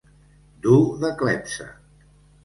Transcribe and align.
Dur 0.63 0.79
de 1.03 1.11
clepsa. 1.19 1.67